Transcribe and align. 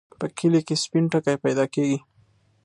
په 0.19 0.25
کلي 0.37 0.61
کې 0.67 0.75
سپين 0.83 1.03
ټکی 1.11 1.35
پیدا 1.45 1.65
کېږي. 1.73 1.97